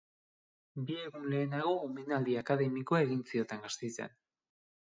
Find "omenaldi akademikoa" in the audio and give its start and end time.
1.89-3.05